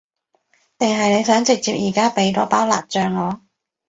[0.79, 3.39] 定係你想直接而家畀多包辣醬我？